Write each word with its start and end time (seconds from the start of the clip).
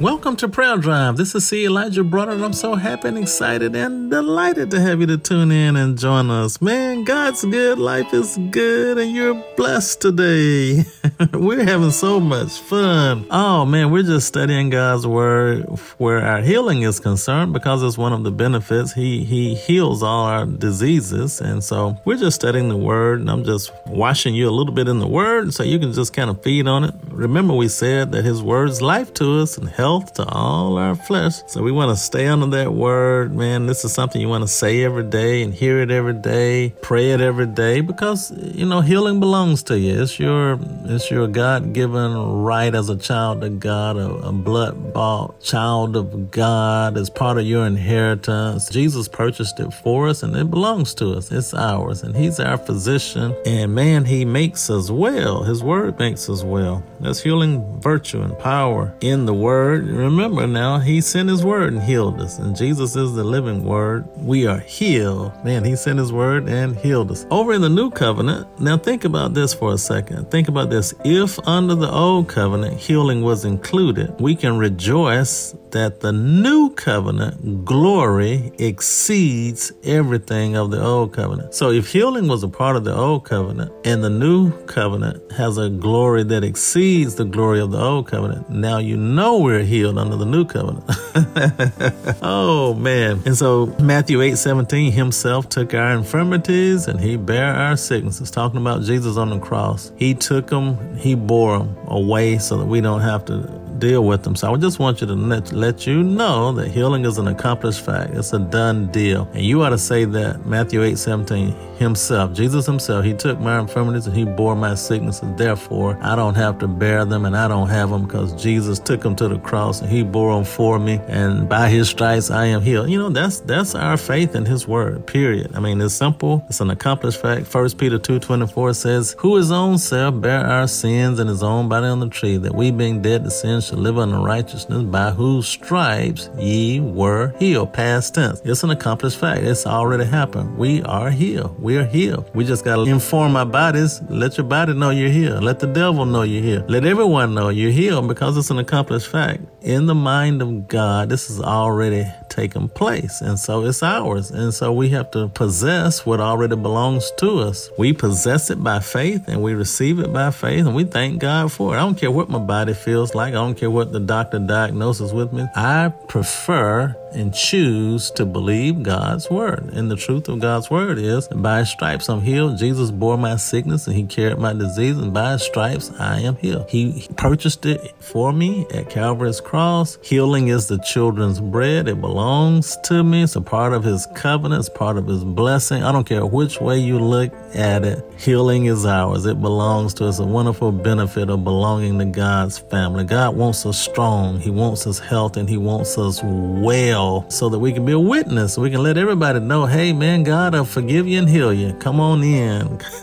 Welcome 0.00 0.36
to 0.36 0.48
Prayer 0.48 0.76
Drive. 0.76 1.16
This 1.16 1.34
is 1.34 1.48
C. 1.48 1.64
Elijah 1.64 2.04
Bronner, 2.04 2.30
and 2.30 2.44
I'm 2.44 2.52
so 2.52 2.76
happy 2.76 3.08
and 3.08 3.18
excited 3.18 3.74
and 3.74 4.08
delighted 4.08 4.70
to 4.70 4.80
have 4.80 5.00
you 5.00 5.08
to 5.08 5.18
tune 5.18 5.50
in 5.50 5.74
and 5.74 5.98
join 5.98 6.30
us. 6.30 6.62
Man, 6.62 7.02
God's 7.02 7.44
good, 7.44 7.80
life 7.80 8.14
is 8.14 8.38
good, 8.52 8.98
and 8.98 9.10
you're 9.10 9.34
blessed 9.56 10.00
today. 10.00 10.84
we're 11.32 11.64
having 11.64 11.90
so 11.90 12.20
much 12.20 12.60
fun. 12.60 13.26
Oh 13.32 13.66
man, 13.66 13.90
we're 13.90 14.04
just 14.04 14.28
studying 14.28 14.70
God's 14.70 15.04
word 15.04 15.64
where 15.98 16.24
our 16.24 16.42
healing 16.42 16.82
is 16.82 17.00
concerned 17.00 17.52
because 17.52 17.82
it's 17.82 17.98
one 17.98 18.12
of 18.12 18.22
the 18.22 18.30
benefits. 18.30 18.92
He 18.92 19.24
He 19.24 19.56
heals 19.56 20.04
all 20.04 20.26
our 20.26 20.46
diseases, 20.46 21.40
and 21.40 21.64
so 21.64 22.00
we're 22.04 22.18
just 22.18 22.36
studying 22.36 22.68
the 22.68 22.76
word, 22.76 23.18
and 23.18 23.28
I'm 23.28 23.42
just 23.42 23.72
washing 23.84 24.36
you 24.36 24.48
a 24.48 24.52
little 24.52 24.72
bit 24.72 24.86
in 24.86 25.00
the 25.00 25.08
word 25.08 25.54
so 25.54 25.64
you 25.64 25.80
can 25.80 25.92
just 25.92 26.12
kind 26.12 26.30
of 26.30 26.40
feed 26.40 26.68
on 26.68 26.84
it. 26.84 26.94
Remember, 27.10 27.52
we 27.52 27.66
said 27.66 28.12
that 28.12 28.24
His 28.24 28.44
word's 28.44 28.80
life 28.80 29.12
to 29.14 29.40
us 29.40 29.58
and 29.58 29.68
health 29.68 29.87
health 29.88 30.12
to 30.12 30.24
all 30.28 30.76
our 30.76 30.94
flesh. 30.94 31.36
So 31.46 31.62
we 31.62 31.72
want 31.72 31.90
to 31.90 31.96
stay 31.96 32.26
under 32.26 32.48
that 32.58 32.74
word, 32.74 33.34
man. 33.34 33.64
This 33.64 33.86
is 33.86 33.92
something 33.94 34.20
you 34.20 34.28
want 34.28 34.44
to 34.44 34.54
say 34.62 34.84
every 34.84 35.04
day 35.04 35.42
and 35.42 35.54
hear 35.54 35.80
it 35.80 35.90
every 35.90 36.12
day, 36.12 36.74
pray 36.82 37.12
it 37.12 37.22
every 37.22 37.46
day 37.46 37.80
because 37.80 38.30
you 38.54 38.66
know 38.66 38.82
healing 38.82 39.18
belongs 39.18 39.62
to 39.62 39.78
you. 39.78 40.02
It's 40.02 40.18
your 40.18 40.58
it's 40.84 41.10
your 41.10 41.26
God-given 41.26 42.10
right 42.50 42.74
as 42.74 42.90
a 42.90 42.98
child 42.98 43.42
of 43.42 43.60
God, 43.60 43.96
a, 43.96 44.08
a 44.32 44.32
blood-bought 44.32 45.40
child 45.40 45.96
of 45.96 46.30
God. 46.30 46.98
It's 46.98 47.08
part 47.08 47.38
of 47.38 47.46
your 47.46 47.64
inheritance. 47.66 48.68
Jesus 48.68 49.08
purchased 49.08 49.58
it 49.58 49.70
for 49.82 50.08
us 50.08 50.22
and 50.22 50.36
it 50.36 50.50
belongs 50.50 50.92
to 51.00 51.12
us. 51.16 51.32
It's 51.32 51.54
ours 51.54 52.02
and 52.02 52.14
he's 52.14 52.38
our 52.40 52.58
physician. 52.58 53.34
And 53.46 53.74
man, 53.74 54.04
he 54.04 54.26
makes 54.26 54.68
us 54.68 54.90
well. 54.90 55.44
His 55.44 55.62
word 55.62 55.98
makes 55.98 56.28
us 56.28 56.42
well. 56.44 56.84
There's 57.00 57.22
healing 57.22 57.80
virtue 57.80 58.20
and 58.20 58.38
power 58.38 58.92
in 59.00 59.24
the 59.24 59.32
word 59.32 59.77
word. 59.78 59.96
Remember 59.96 60.46
now, 60.46 60.78
he 60.78 61.00
sent 61.00 61.28
his 61.28 61.44
word 61.44 61.72
and 61.72 61.82
healed 61.82 62.20
us. 62.20 62.38
And 62.38 62.56
Jesus 62.56 62.96
is 62.96 63.14
the 63.14 63.24
living 63.24 63.64
word. 63.64 64.06
We 64.16 64.46
are 64.46 64.58
healed. 64.58 65.32
Man, 65.44 65.64
he 65.64 65.76
sent 65.76 65.98
his 65.98 66.12
word 66.12 66.48
and 66.48 66.76
healed 66.76 67.10
us. 67.10 67.26
Over 67.30 67.52
in 67.52 67.62
the 67.62 67.68
new 67.68 67.90
covenant, 67.90 68.60
now 68.60 68.76
think 68.76 69.04
about 69.04 69.34
this 69.34 69.54
for 69.54 69.72
a 69.72 69.78
second. 69.78 70.30
Think 70.30 70.48
about 70.48 70.70
this. 70.70 70.94
If 71.04 71.38
under 71.46 71.74
the 71.74 71.90
old 71.90 72.28
covenant 72.28 72.78
healing 72.78 73.22
was 73.22 73.44
included, 73.44 74.20
we 74.20 74.34
can 74.34 74.58
rejoice 74.58 75.54
that 75.70 76.00
the 76.00 76.12
new 76.12 76.70
covenant 76.70 77.64
glory 77.64 78.52
exceeds 78.58 79.72
everything 79.84 80.56
of 80.56 80.70
the 80.70 80.82
old 80.82 81.12
covenant. 81.12 81.54
So 81.54 81.70
if 81.70 81.92
healing 81.92 82.26
was 82.28 82.42
a 82.42 82.48
part 82.48 82.76
of 82.76 82.84
the 82.84 82.94
old 82.94 83.24
covenant 83.24 83.72
and 83.84 84.02
the 84.02 84.10
new 84.10 84.50
covenant 84.64 85.30
has 85.32 85.58
a 85.58 85.68
glory 85.68 86.24
that 86.24 86.42
exceeds 86.42 87.16
the 87.16 87.24
glory 87.24 87.60
of 87.60 87.70
the 87.70 87.78
old 87.78 88.08
covenant, 88.08 88.48
now 88.50 88.78
you 88.78 88.96
know 88.96 89.38
we're 89.38 89.64
healed 89.68 89.98
under 89.98 90.16
the 90.16 90.26
new 90.26 90.44
covenant. 90.44 90.84
oh 92.22 92.74
man. 92.74 93.22
And 93.24 93.36
so 93.36 93.66
Matthew 93.80 94.20
8 94.20 94.36
17 94.36 94.92
himself 94.92 95.48
took 95.48 95.74
our 95.74 95.92
infirmities 95.92 96.88
and 96.88 97.00
he 97.00 97.16
bare 97.16 97.54
our 97.54 97.76
sicknesses. 97.76 98.30
Talking 98.30 98.60
about 98.60 98.82
Jesus 98.82 99.16
on 99.16 99.30
the 99.30 99.38
cross. 99.38 99.92
He 99.96 100.14
took 100.14 100.48
them, 100.48 100.96
he 100.96 101.14
bore 101.14 101.58
them 101.58 101.76
away 101.86 102.38
so 102.38 102.56
that 102.56 102.66
we 102.66 102.80
don't 102.80 103.00
have 103.00 103.24
to 103.26 103.67
deal 103.78 104.04
with 104.04 104.22
them. 104.22 104.36
So 104.36 104.52
I 104.52 104.56
just 104.56 104.78
want 104.78 105.00
you 105.00 105.06
to 105.06 105.14
let, 105.14 105.52
let 105.52 105.86
you 105.86 106.02
know 106.02 106.52
that 106.52 106.68
healing 106.70 107.04
is 107.04 107.18
an 107.18 107.28
accomplished 107.28 107.84
fact. 107.84 108.14
It's 108.14 108.32
a 108.32 108.38
done 108.38 108.88
deal. 108.88 109.28
And 109.32 109.44
you 109.44 109.62
ought 109.62 109.70
to 109.70 109.78
say 109.78 110.04
that 110.04 110.46
Matthew 110.46 110.82
8 110.82 110.98
17 110.98 111.52
himself, 111.78 112.32
Jesus 112.32 112.66
himself, 112.66 113.04
he 113.04 113.14
took 113.14 113.38
my 113.40 113.60
infirmities 113.60 114.06
and 114.06 114.16
he 114.16 114.24
bore 114.24 114.56
my 114.56 114.74
sicknesses. 114.74 115.28
Therefore, 115.36 115.98
I 116.02 116.16
don't 116.16 116.34
have 116.34 116.58
to 116.58 116.68
bear 116.68 117.04
them 117.04 117.24
and 117.24 117.36
I 117.36 117.48
don't 117.48 117.68
have 117.68 117.90
them 117.90 118.04
because 118.04 118.32
Jesus 118.40 118.78
took 118.78 119.00
them 119.00 119.14
to 119.16 119.28
the 119.28 119.38
cross 119.38 119.80
and 119.80 119.90
he 119.90 120.02
bore 120.02 120.34
them 120.34 120.44
for 120.44 120.78
me. 120.78 121.00
And 121.06 121.48
by 121.48 121.68
his 121.68 121.88
stripes, 121.88 122.30
I 122.30 122.46
am 122.46 122.62
healed. 122.62 122.90
You 122.90 122.98
know, 122.98 123.10
that's, 123.10 123.40
that's 123.40 123.74
our 123.74 123.96
faith 123.96 124.34
in 124.34 124.44
his 124.44 124.66
word, 124.66 125.06
period. 125.06 125.52
I 125.54 125.60
mean, 125.60 125.80
it's 125.80 125.94
simple. 125.94 126.44
It's 126.48 126.60
an 126.60 126.70
accomplished 126.70 127.20
fact. 127.20 127.46
First 127.46 127.78
Peter 127.78 127.98
2 127.98 128.18
24 128.18 128.74
says, 128.74 129.16
who 129.18 129.36
his 129.36 129.50
own 129.50 129.78
self 129.78 130.20
bare 130.20 130.44
our 130.46 130.66
sins 130.66 131.20
in 131.20 131.26
his 131.26 131.42
own 131.42 131.68
body 131.68 131.86
on 131.86 132.00
the 132.00 132.08
tree 132.08 132.36
that 132.36 132.54
we 132.54 132.70
being 132.70 133.02
dead 133.02 133.24
to 133.24 133.30
sin 133.68 133.76
should 133.76 133.82
live 133.82 133.98
unto 133.98 134.16
righteousness, 134.16 134.82
by 134.84 135.10
whose 135.10 135.48
stripes 135.48 136.30
ye 136.38 136.80
were 136.80 137.32
healed. 137.38 137.72
Past 137.72 138.14
tense. 138.14 138.40
It's 138.44 138.62
an 138.62 138.70
accomplished 138.70 139.18
fact. 139.18 139.42
It's 139.42 139.66
already 139.66 140.04
happened. 140.04 140.56
We 140.56 140.82
are 140.82 141.10
healed. 141.10 141.60
We 141.60 141.76
are 141.76 141.84
healed. 141.84 142.30
We 142.34 142.44
just 142.44 142.64
got 142.64 142.76
to 142.76 142.90
inform 142.90 143.36
our 143.36 143.46
bodies. 143.46 144.00
Let 144.08 144.36
your 144.36 144.46
body 144.46 144.74
know 144.74 144.90
you're 144.90 145.10
healed. 145.10 145.42
Let 145.42 145.60
the 145.60 145.66
devil 145.66 146.04
know 146.04 146.22
you're 146.22 146.42
healed. 146.42 146.70
Let 146.70 146.84
everyone 146.84 147.34
know 147.34 147.48
you're 147.48 147.70
healed 147.70 148.08
because 148.08 148.36
it's 148.36 148.50
an 148.50 148.58
accomplished 148.58 149.08
fact. 149.08 149.42
In 149.62 149.86
the 149.86 149.94
mind 149.94 150.40
of 150.40 150.68
God, 150.68 151.08
this 151.08 151.26
has 151.28 151.40
already 151.40 152.06
taken 152.28 152.68
place. 152.68 153.20
And 153.20 153.38
so 153.38 153.64
it's 153.64 153.82
ours. 153.82 154.30
And 154.30 154.54
so 154.54 154.72
we 154.72 154.90
have 154.90 155.10
to 155.10 155.28
possess 155.28 156.06
what 156.06 156.20
already 156.20 156.54
belongs 156.54 157.10
to 157.18 157.40
us. 157.40 157.68
We 157.76 157.92
possess 157.92 158.50
it 158.50 158.62
by 158.62 158.78
faith 158.78 159.24
and 159.26 159.42
we 159.42 159.54
receive 159.54 159.98
it 159.98 160.12
by 160.12 160.30
faith 160.30 160.64
and 160.64 160.76
we 160.76 160.84
thank 160.84 161.20
God 161.20 161.50
for 161.50 161.74
it. 161.74 161.78
I 161.78 161.80
don't 161.80 161.98
care 161.98 162.10
what 162.10 162.28
my 162.28 162.38
body 162.38 162.74
feels 162.74 163.14
like. 163.14 163.30
I 163.30 163.36
don't 163.36 163.56
care 163.56 163.70
what 163.70 163.92
the 163.92 164.00
doctor 164.00 164.38
diagnoses 164.38 165.12
with 165.12 165.32
me. 165.32 165.46
I 165.56 165.92
prefer 166.06 166.94
and 167.12 167.34
choose 167.34 168.10
to 168.12 168.24
believe 168.26 168.82
God's 168.82 169.28
word. 169.30 169.70
And 169.72 169.90
the 169.90 169.96
truth 169.96 170.28
of 170.28 170.40
God's 170.40 170.70
word 170.70 170.98
is 170.98 171.26
by 171.28 171.64
stripes 171.64 172.08
I'm 172.08 172.20
healed. 172.20 172.58
Jesus 172.58 172.90
bore 172.90 173.16
my 173.16 173.36
sickness 173.36 173.86
and 173.86 173.96
he 173.96 174.04
carried 174.04 174.38
my 174.38 174.52
disease, 174.52 174.98
and 174.98 175.12
by 175.12 175.36
stripes 175.36 175.90
I 175.98 176.20
am 176.20 176.36
healed. 176.36 176.68
He 176.68 177.08
purchased 177.16 177.66
it 177.66 177.94
for 178.00 178.32
me 178.32 178.66
at 178.72 178.90
Calvary's 178.90 179.40
cross. 179.48 179.96
Healing 180.02 180.48
is 180.48 180.66
the 180.66 180.76
children's 180.78 181.40
bread. 181.40 181.88
It 181.88 182.02
belongs 182.02 182.76
to 182.84 183.02
me. 183.02 183.22
It's 183.22 183.34
a 183.34 183.40
part 183.40 183.72
of 183.72 183.82
his 183.82 184.06
covenant, 184.14 184.60
it's 184.60 184.68
part 184.68 184.98
of 184.98 185.06
his 185.06 185.24
blessing. 185.24 185.82
I 185.82 185.90
don't 185.90 186.06
care 186.06 186.26
which 186.26 186.60
way 186.60 186.78
you 186.78 186.98
look 186.98 187.32
at 187.54 187.82
it. 187.82 188.04
Healing 188.18 188.66
is 188.66 188.84
ours. 188.84 189.24
It 189.24 189.40
belongs 189.40 189.94
to 189.94 190.06
us. 190.06 190.18
A 190.18 190.24
wonderful 190.24 190.70
benefit 190.70 191.30
of 191.30 191.44
belonging 191.44 191.98
to 191.98 192.04
God's 192.04 192.58
family. 192.58 193.04
God 193.04 193.36
wants 193.36 193.64
us 193.64 193.78
strong. 193.78 194.38
He 194.38 194.50
wants 194.50 194.86
us 194.86 194.98
healthy 194.98 195.40
and 195.40 195.48
he 195.48 195.56
wants 195.56 195.96
us 195.96 196.20
well 196.22 197.24
so 197.30 197.48
that 197.48 197.58
we 197.58 197.72
can 197.72 197.86
be 197.86 197.92
a 197.92 197.98
witness. 197.98 198.58
We 198.58 198.70
can 198.70 198.82
let 198.82 198.98
everybody 198.98 199.40
know, 199.40 199.64
hey 199.64 199.94
man, 199.94 200.24
God 200.24 200.52
will 200.52 200.66
forgive 200.66 201.08
you 201.08 201.20
and 201.20 201.28
heal 201.28 201.54
you. 201.54 201.72
Come 201.74 202.00
on 202.00 202.22
in. 202.22 202.78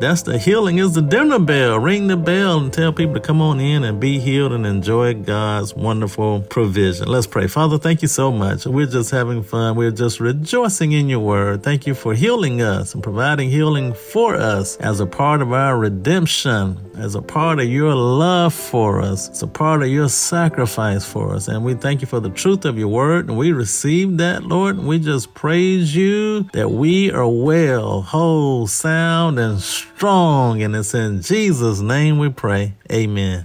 That's 0.00 0.22
the 0.22 0.36
healing 0.36 0.78
is 0.78 0.94
the 0.94 1.02
dinner 1.02 1.38
bell. 1.38 1.78
Ring 1.78 2.08
the 2.08 2.16
bell 2.16 2.58
and 2.58 2.72
tell 2.72 2.92
people 2.92 3.14
to 3.14 3.20
come 3.20 3.40
on 3.40 3.60
in 3.60 3.84
and 3.84 4.00
be 4.00 4.18
healed 4.18 4.50
and 4.50 4.66
enjoy 4.66 5.14
God's 5.44 5.74
wonderful 5.74 6.40
provision. 6.40 7.06
Let's 7.06 7.26
pray. 7.26 7.48
Father, 7.48 7.76
thank 7.76 8.00
you 8.00 8.08
so 8.08 8.32
much. 8.32 8.64
We're 8.64 8.86
just 8.86 9.10
having 9.10 9.42
fun. 9.42 9.76
We're 9.76 9.90
just 9.90 10.18
rejoicing 10.18 10.92
in 10.92 11.10
your 11.10 11.20
word. 11.20 11.62
Thank 11.62 11.86
you 11.86 11.94
for 11.94 12.14
healing 12.14 12.62
us 12.62 12.94
and 12.94 13.02
providing 13.02 13.50
healing 13.50 13.92
for 13.92 14.36
us 14.36 14.78
as 14.78 15.00
a 15.00 15.06
part 15.06 15.42
of 15.42 15.52
our 15.52 15.76
redemption, 15.78 16.78
as 16.96 17.14
a 17.14 17.20
part 17.20 17.60
of 17.60 17.66
your 17.66 17.94
love 17.94 18.54
for 18.54 19.02
us. 19.02 19.28
It's 19.28 19.42
a 19.42 19.46
part 19.46 19.82
of 19.82 19.88
your 19.88 20.08
sacrifice 20.08 21.04
for 21.04 21.34
us. 21.34 21.46
And 21.46 21.62
we 21.62 21.74
thank 21.74 22.00
you 22.00 22.06
for 22.06 22.20
the 22.20 22.30
truth 22.30 22.64
of 22.64 22.78
your 22.78 22.88
word 22.88 23.28
and 23.28 23.36
we 23.36 23.52
receive 23.52 24.16
that, 24.16 24.44
Lord. 24.44 24.78
We 24.78 24.98
just 24.98 25.34
praise 25.34 25.94
you 25.94 26.44
that 26.54 26.70
we 26.70 27.10
are 27.10 27.28
well, 27.28 28.00
whole, 28.00 28.66
sound, 28.66 29.38
and 29.38 29.60
strong. 29.60 30.62
And 30.62 30.74
it's 30.74 30.94
in 30.94 31.20
Jesus' 31.20 31.80
name 31.80 32.18
we 32.18 32.30
pray. 32.30 32.72
Amen. 32.90 33.44